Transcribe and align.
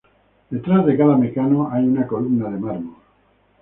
Detrás 0.53 0.83
de 0.87 0.97
cada 0.97 1.15
Mecano 1.15 1.69
hay 1.71 1.83
una 1.85 2.07
columna 2.07 2.49
de 2.49 2.57
mármol. 2.57 2.95